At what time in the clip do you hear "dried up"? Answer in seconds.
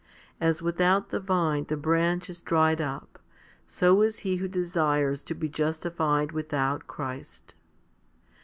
2.41-3.19